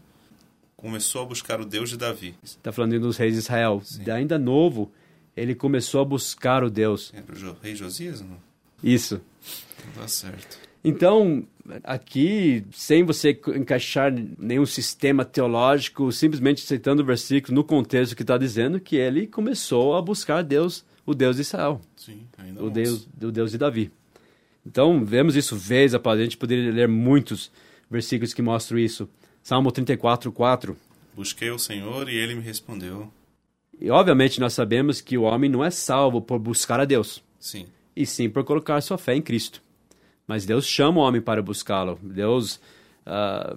[0.76, 2.36] começou a buscar o Deus de Davi.
[2.44, 3.82] Está falando dos reis de Israel.
[3.84, 4.08] Sim.
[4.08, 4.92] Ainda novo,
[5.36, 7.12] ele começou a buscar o Deus.
[7.12, 8.20] É o rei Josias?
[8.20, 8.38] Não?
[8.84, 9.20] Isso.
[9.96, 10.65] Tá certo.
[10.88, 11.44] Então,
[11.82, 18.38] aqui, sem você encaixar nenhum sistema teológico, simplesmente aceitando o versículo no contexto que está
[18.38, 21.80] dizendo que ele começou a buscar Deus, o Deus de Israel.
[21.96, 23.90] Sim, ainda o Deus, o Deus de Davi.
[24.64, 26.20] Então, vemos isso vez após.
[26.20, 27.50] A gente poderia ler muitos
[27.90, 29.08] versículos que mostram isso.
[29.42, 30.76] Salmo 34, 4.
[31.16, 33.10] Busquei o Senhor e ele me respondeu.
[33.80, 37.20] E obviamente nós sabemos que o homem não é salvo por buscar a Deus.
[37.40, 37.66] Sim.
[37.96, 39.65] E sim por colocar sua fé em Cristo.
[40.26, 41.98] Mas Deus chama o homem para buscá-lo.
[42.02, 42.60] Deus
[43.06, 43.56] uh,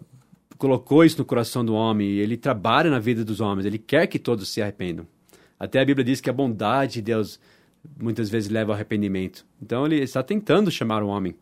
[0.58, 2.10] colocou isso no coração do homem.
[2.10, 3.66] Ele trabalha na vida dos homens.
[3.66, 5.08] Ele quer que todos se arrependam.
[5.60, 7.40] Até a Bíblia diz que a bondade de Deus
[8.00, 9.46] muitas vezes leva ao arrependimento.
[9.62, 11.36] Então ele está tentando chamar o homem.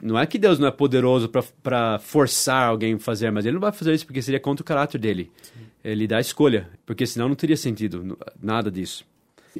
[0.00, 1.28] Não é que Deus não é poderoso
[1.62, 4.64] para forçar alguém a fazer, mas ele não vai fazer isso porque seria contra o
[4.64, 5.32] caráter dele.
[5.42, 5.60] Sim.
[5.82, 9.04] Ele dá a escolha, porque senão não teria sentido nada disso.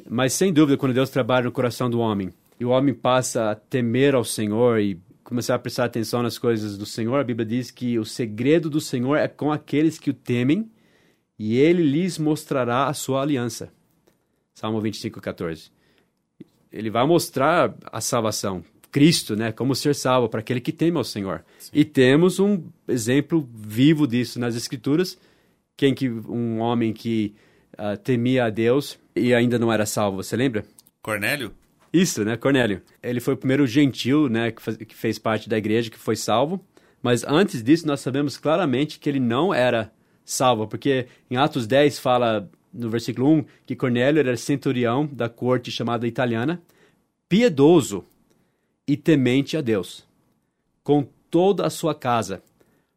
[0.09, 3.55] Mas sem dúvida, quando Deus trabalha no coração do homem e o homem passa a
[3.55, 7.71] temer ao Senhor e começar a prestar atenção nas coisas do Senhor, a Bíblia diz
[7.71, 10.69] que o segredo do Senhor é com aqueles que o temem
[11.37, 13.71] e ele lhes mostrará a sua aliança.
[14.53, 15.71] Salmo 25, 14
[16.71, 21.03] ele vai mostrar a salvação, Cristo, né, como ser salvo para aquele que teme ao
[21.03, 21.43] Senhor.
[21.57, 21.71] Sim.
[21.73, 25.17] E temos um exemplo vivo disso nas Escrituras,
[25.75, 27.35] quem que um homem que
[27.73, 30.65] uh, temia a Deus e ainda não era salvo, você lembra?
[31.01, 31.53] Cornélio?
[31.91, 32.81] Isso, né, Cornélio.
[33.01, 36.15] Ele foi o primeiro gentil, né, que, faz, que fez parte da igreja, que foi
[36.15, 36.63] salvo.
[37.01, 39.91] Mas antes disso, nós sabemos claramente que ele não era
[40.23, 45.71] salvo, porque em Atos 10 fala no versículo 1, que Cornélio era centurião da corte
[45.71, 46.61] chamada italiana,
[47.27, 48.05] piedoso
[48.87, 50.05] e temente a Deus,
[50.83, 52.43] com toda a sua casa,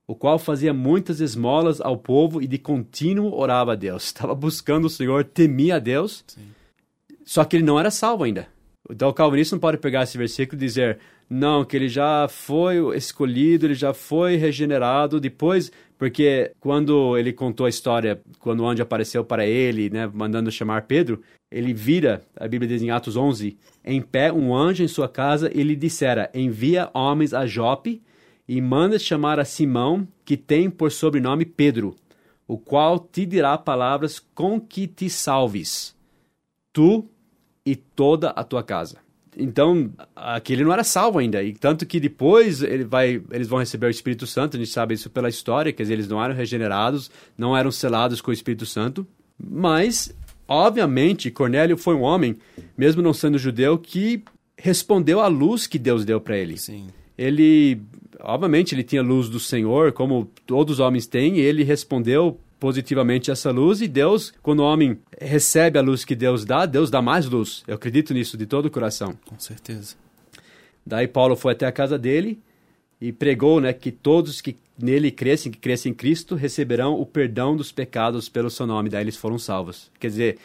[0.07, 4.05] o qual fazia muitas esmolas ao povo e de contínuo orava a Deus.
[4.13, 6.51] Estava buscando o Senhor, temia a Deus, Sim.
[7.25, 8.49] só que ele não era salvo ainda.
[8.91, 10.99] Então o calvinista não pode pegar esse versículo e dizer,
[11.31, 15.71] não, que ele já foi escolhido, ele já foi regenerado, depois
[16.03, 20.83] porque quando ele contou a história, quando o anjo apareceu para ele, né, mandando chamar
[20.83, 25.09] Pedro, ele vira, a Bíblia diz em Atos 11, em pé um anjo em sua
[25.09, 28.03] casa e lhe dissera, envia homens a Jope
[28.49, 31.95] e manda chamar a Simão, que tem por sobrenome Pedro,
[32.49, 35.95] o qual te dirá palavras com que te salves,
[36.73, 37.09] tu
[37.65, 38.99] e toda a tua casa.
[39.37, 41.43] Então, aquele não era salvo ainda.
[41.43, 44.95] E tanto que depois ele vai, eles vão receber o Espírito Santo, a gente sabe
[44.95, 48.67] isso pela história, quer dizer, eles não eram regenerados, não eram selados com o Espírito
[48.67, 49.07] Santo.
[49.39, 50.15] Mas,
[50.47, 52.37] obviamente, Cornélio foi um homem,
[52.77, 54.23] mesmo não sendo judeu, que
[54.59, 56.59] respondeu à luz que Deus deu para ele.
[56.59, 56.89] Sim.
[57.17, 57.81] Ele,
[58.21, 63.29] obviamente, ele tinha luz do Senhor, como todos os homens têm, e ele respondeu positivamente
[63.29, 67.03] essa luz e Deus, quando o homem recebe a luz que Deus dá, Deus dá
[67.03, 67.65] mais luz.
[67.67, 69.19] Eu acredito nisso de todo o coração.
[69.27, 69.97] Com certeza.
[70.87, 72.39] Daí Paulo foi até a casa dele
[73.01, 77.57] e pregou, né, que todos que nele crescem, que crescem em Cristo, receberão o perdão
[77.57, 78.89] dos pecados pelo seu nome.
[78.89, 79.91] Daí eles foram salvos.
[79.99, 80.39] Quer dizer,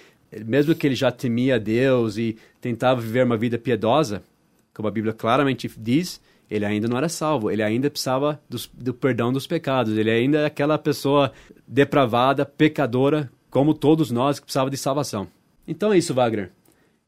[0.43, 4.23] mesmo que ele já temia Deus e tentava viver uma vida piedosa,
[4.73, 6.19] como a Bíblia claramente diz,
[6.49, 10.39] ele ainda não era salvo, ele ainda precisava do, do perdão dos pecados, ele ainda
[10.39, 11.31] é aquela pessoa
[11.67, 15.27] depravada, pecadora, como todos nós que precisava de salvação.
[15.67, 16.51] Então é isso, Wagner.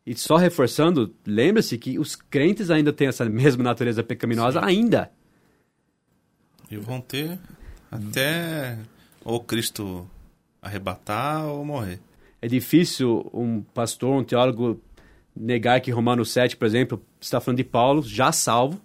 [0.05, 4.65] E só reforçando, lembre-se que os crentes ainda têm essa mesma natureza pecaminosa Sim.
[4.65, 5.11] ainda.
[6.69, 7.37] E vão ter
[7.91, 8.77] até
[9.23, 10.09] ou Cristo
[10.61, 11.99] arrebatar ou morrer.
[12.41, 14.81] É difícil um pastor, um teólogo
[15.35, 18.79] negar que Romanos 7, por exemplo, está falando de Paulo, já salvo,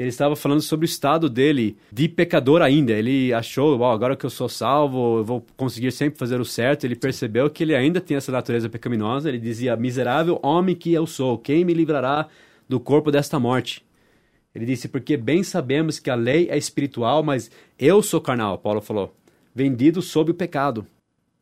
[0.00, 2.92] ele estava falando sobre o estado dele de pecador ainda.
[2.92, 6.84] Ele achou, oh, agora que eu sou salvo, eu vou conseguir sempre fazer o certo.
[6.84, 9.28] Ele percebeu que ele ainda tem essa natureza pecaminosa.
[9.28, 12.28] Ele dizia: Miserável homem que eu sou, quem me livrará
[12.66, 13.84] do corpo desta morte?
[14.54, 18.56] Ele disse: Porque bem sabemos que a lei é espiritual, mas eu sou carnal.
[18.56, 19.14] Paulo falou:
[19.54, 20.86] Vendido sob o pecado.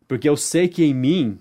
[0.08, 1.38] Porque eu sei que em mim,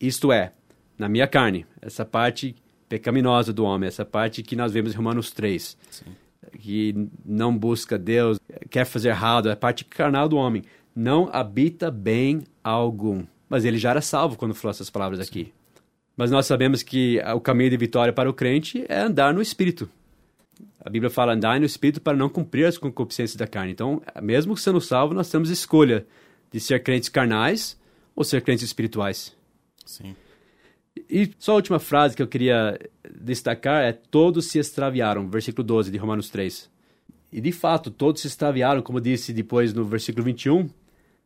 [0.00, 0.52] isto é,
[0.98, 2.56] na minha carne, essa parte
[2.88, 5.78] pecaminosa do homem, essa parte que nós vemos em Romanos 3.
[5.88, 6.19] Sim
[6.58, 10.62] que não busca Deus, quer fazer errado, é a parte carnal do homem,
[10.94, 13.24] não habita bem algum.
[13.48, 15.52] Mas ele já era salvo quando falou essas palavras aqui.
[16.16, 19.88] Mas nós sabemos que o caminho de vitória para o crente é andar no Espírito.
[20.84, 23.72] A Bíblia fala andar no Espírito para não cumprir as concupiscências da carne.
[23.72, 26.06] Então, mesmo sendo salvo, nós temos escolha
[26.52, 27.78] de ser crentes carnais
[28.14, 29.34] ou ser crentes espirituais.
[29.84, 30.14] Sim.
[31.10, 32.78] E só a última frase que eu queria
[33.20, 36.70] destacar é: Todos se extraviaram, versículo 12 de Romanos 3.
[37.32, 40.68] E de fato, todos se extraviaram, como disse depois no versículo 21.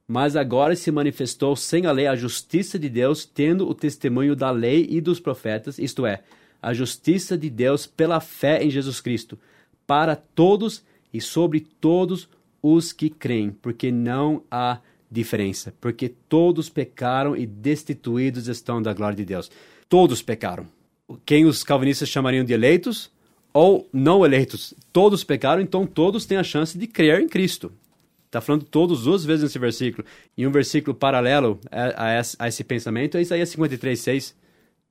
[0.09, 4.51] Mas agora se manifestou sem a lei a justiça de Deus, tendo o testemunho da
[4.51, 6.22] lei e dos profetas, isto é,
[6.61, 9.39] a justiça de Deus pela fé em Jesus Cristo,
[9.87, 12.28] para todos e sobre todos
[12.62, 14.78] os que creem, porque não há
[15.11, 19.51] diferença, porque todos pecaram e destituídos estão da glória de Deus.
[19.95, 20.67] Todos pecaram.
[21.25, 23.13] Quem os calvinistas chamariam de eleitos
[23.53, 27.71] ou não eleitos, todos pecaram, então todos têm a chance de crer em Cristo.
[28.27, 30.05] Está falando todos duas vezes nesse versículo.
[30.37, 34.37] E um versículo paralelo a, a, a esse pensamento é Isaías 53, 6.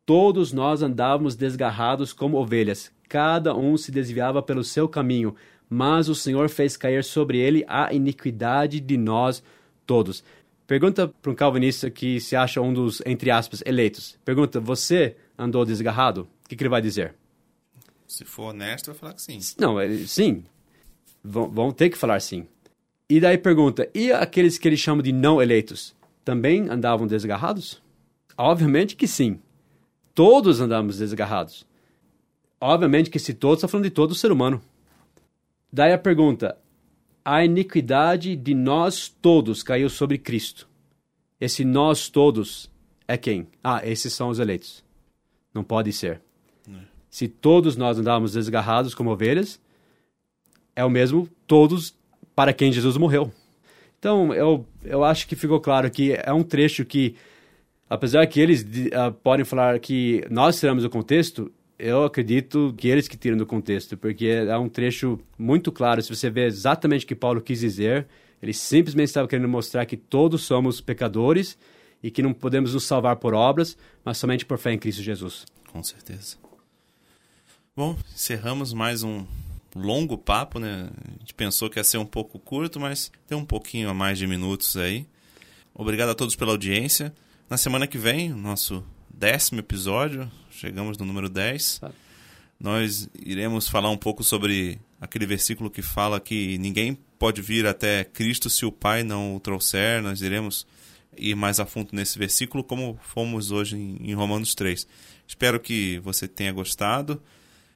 [0.06, 5.36] Todos nós andávamos desgarrados como ovelhas, cada um se desviava pelo seu caminho,
[5.70, 9.43] mas o Senhor fez cair sobre ele a iniquidade de nós
[9.86, 10.24] todos.
[10.66, 14.18] Pergunta para um calvinista que se acha um dos, entre aspas, eleitos.
[14.24, 16.28] Pergunta, você andou desgarrado?
[16.45, 17.16] O que, que ele vai dizer?
[18.07, 19.39] Se for honesto, vai falar que sim.
[19.59, 20.43] Não, ele, sim.
[21.24, 22.47] Vão, vão ter que falar sim.
[23.09, 25.95] E daí pergunta, e aqueles que ele chama de não eleitos?
[26.24, 27.82] Também andavam desgarrados?
[28.38, 29.39] Obviamente que sim.
[30.16, 31.66] Todos andamos desgarrados.
[32.59, 34.61] Obviamente que se todos, está falando de todo o ser humano.
[35.72, 36.57] Daí a pergunta,
[37.26, 40.67] a iniquidade de nós todos caiu sobre Cristo.
[41.39, 42.69] Esse nós todos
[43.07, 43.47] é quem?
[43.63, 44.84] Ah, esses são os eleitos.
[45.53, 46.21] Não pode ser.
[46.67, 46.71] É.
[47.09, 49.59] Se todos nós andávamos desgarrados como ovelhas,
[50.76, 51.95] é o mesmo todos
[52.36, 53.32] para quem Jesus morreu.
[53.99, 57.15] Então, eu, eu acho que ficou claro que é um trecho que,
[57.89, 61.51] apesar que eles uh, podem falar que nós tiramos o contexto,
[61.84, 66.01] eu acredito que eles que tiram do contexto, porque é um trecho muito claro.
[66.01, 68.07] Se você vê exatamente o que Paulo quis dizer,
[68.41, 71.57] ele simplesmente estava querendo mostrar que todos somos pecadores
[72.01, 75.45] e que não podemos nos salvar por obras, mas somente por fé em Cristo Jesus.
[75.73, 76.38] Com certeza.
[77.75, 79.25] Bom, encerramos mais um
[79.75, 80.89] longo papo, né?
[81.05, 84.17] A gente pensou que ia ser um pouco curto, mas tem um pouquinho a mais
[84.17, 85.05] de minutos aí.
[85.75, 87.13] Obrigado a todos pela audiência.
[87.49, 88.86] Na semana que vem, nosso
[89.24, 91.80] décimo episódio, chegamos no número 10.
[91.80, 91.91] Tá.
[92.59, 98.03] Nós iremos falar um pouco sobre aquele versículo que fala que ninguém pode vir até
[98.03, 100.01] Cristo se o Pai não o trouxer.
[100.01, 100.67] Nós iremos
[101.17, 104.86] ir mais a fundo nesse versículo, como fomos hoje em Romanos 3.
[105.26, 107.24] Espero que você tenha gostado.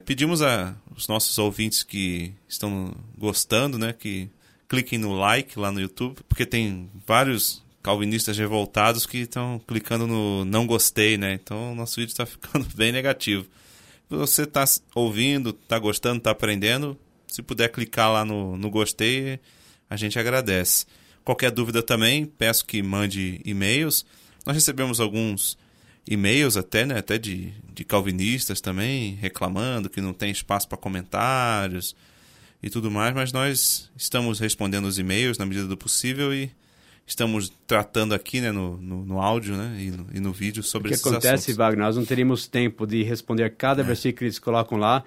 [0.04, 4.28] Pedimos a os nossos ouvintes que estão gostando, né, que
[4.68, 10.44] cliquem no like lá no YouTube, porque tem vários calvinistas revoltados que estão clicando no
[10.44, 11.32] não gostei, né?
[11.32, 13.44] Então o nosso vídeo está ficando bem negativo.
[14.10, 14.62] Se você está
[14.94, 19.40] ouvindo, está gostando, está aprendendo, se puder clicar lá no, no gostei,
[19.88, 20.84] a gente agradece.
[21.24, 24.04] Qualquer dúvida também, peço que mande e-mails.
[24.44, 25.56] Nós recebemos alguns
[26.06, 31.96] e-mails até, né, até de, de calvinistas também, reclamando que não tem espaço para comentários
[32.62, 36.50] e tudo mais, mas nós estamos respondendo os e-mails na medida do possível e
[37.08, 40.92] estamos tratando aqui né, no, no, no áudio né, e, no, e no vídeo sobre
[40.92, 41.00] esses.
[41.00, 43.84] O que acontece, Wagner, nós não teríamos tempo de responder cada é.
[43.84, 45.02] versículo que eles colocam lá.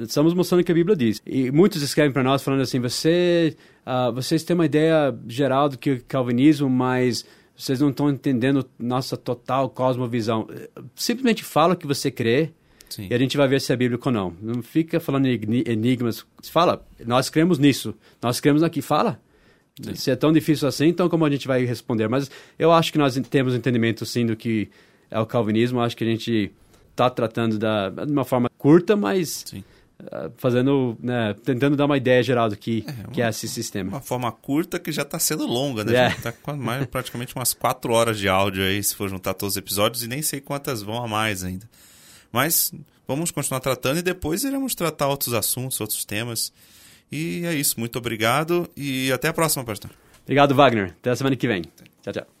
[0.00, 1.20] Estamos mostrando o que a Bíblia diz.
[1.26, 3.54] E muitos escrevem para nós falando assim, você,
[3.86, 8.66] uh, vocês têm uma ideia geral do que é calvinismo, mas vocês não estão entendendo
[8.78, 10.48] nossa total cosmovisão.
[10.94, 12.52] Simplesmente fala o que você crê
[12.88, 13.08] Sim.
[13.10, 14.34] e a gente vai ver se é bíblico ou não.
[14.40, 16.24] Não fica falando enigmas.
[16.50, 18.80] Fala, nós cremos nisso, nós cremos aqui.
[18.80, 19.20] Fala.
[19.82, 19.94] Sim.
[19.94, 22.08] Se é tão difícil assim, então como a gente vai responder?
[22.08, 24.68] Mas eu acho que nós temos entendimento, sim, do que
[25.10, 25.80] é o calvinismo.
[25.80, 26.52] Acho que a gente
[26.90, 29.44] está tratando da, de uma forma curta, mas
[30.02, 33.46] uh, fazendo, né, tentando dar uma ideia geral do que é, uma, que é esse
[33.46, 33.90] sistema.
[33.90, 35.94] Uma forma curta que já está sendo longa, né?
[35.94, 36.08] É.
[36.08, 39.56] Está com mais, praticamente umas quatro horas de áudio aí, se for juntar todos os
[39.56, 41.68] episódios, e nem sei quantas vão a mais ainda.
[42.32, 42.72] Mas
[43.06, 46.52] vamos continuar tratando e depois iremos tratar outros assuntos, outros temas.
[47.10, 47.78] E é isso.
[47.78, 49.90] Muito obrigado e até a próxima, pastor.
[50.24, 50.94] Obrigado, Wagner.
[51.00, 51.62] Até a semana que vem.
[52.02, 52.37] Tchau, tchau.